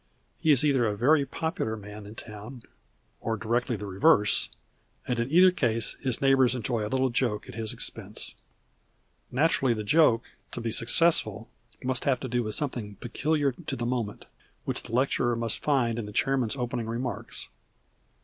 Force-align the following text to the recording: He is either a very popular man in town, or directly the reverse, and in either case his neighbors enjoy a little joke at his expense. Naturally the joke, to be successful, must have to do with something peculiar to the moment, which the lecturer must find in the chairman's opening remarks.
He 0.39 0.49
is 0.49 0.65
either 0.65 0.87
a 0.87 0.97
very 0.97 1.27
popular 1.27 1.77
man 1.77 2.07
in 2.07 2.15
town, 2.15 2.63
or 3.19 3.37
directly 3.37 3.75
the 3.75 3.85
reverse, 3.85 4.49
and 5.07 5.19
in 5.19 5.29
either 5.31 5.51
case 5.51 5.93
his 6.01 6.19
neighbors 6.19 6.55
enjoy 6.55 6.83
a 6.83 6.89
little 6.89 7.11
joke 7.11 7.47
at 7.47 7.53
his 7.53 7.71
expense. 7.71 8.33
Naturally 9.29 9.75
the 9.75 9.83
joke, 9.83 10.23
to 10.53 10.59
be 10.59 10.71
successful, 10.71 11.49
must 11.83 12.05
have 12.05 12.19
to 12.21 12.27
do 12.27 12.41
with 12.41 12.55
something 12.55 12.95
peculiar 12.95 13.51
to 13.51 13.75
the 13.75 13.85
moment, 13.85 14.25
which 14.65 14.81
the 14.81 14.91
lecturer 14.91 15.35
must 15.35 15.61
find 15.61 15.99
in 15.99 16.07
the 16.07 16.11
chairman's 16.11 16.55
opening 16.55 16.87
remarks. 16.87 17.49